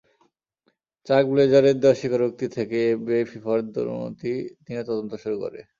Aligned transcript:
চাক 1.07 1.23
ব্লেজারের 1.31 1.77
দেওয়া 1.79 1.99
স্বীকারোক্তি 1.99 2.45
থেকেই 2.57 2.85
এফবিআই 2.91 3.23
ফিফার 3.31 3.59
দুর্নীতি 3.73 4.33
নিয়ে 4.65 4.81
তদন্ত 4.83 5.11
শুরু 5.23 5.37
করে। 5.43 5.59